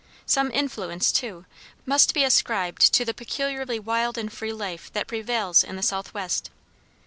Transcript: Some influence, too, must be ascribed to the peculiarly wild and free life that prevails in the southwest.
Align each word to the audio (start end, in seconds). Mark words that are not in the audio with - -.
Some 0.25 0.49
influence, 0.49 1.11
too, 1.11 1.45
must 1.85 2.15
be 2.15 2.23
ascribed 2.23 2.91
to 2.95 3.05
the 3.05 3.13
peculiarly 3.13 3.77
wild 3.79 4.17
and 4.17 4.33
free 4.33 4.51
life 4.51 4.91
that 4.93 5.05
prevails 5.05 5.63
in 5.63 5.75
the 5.75 5.83
southwest. 5.83 6.49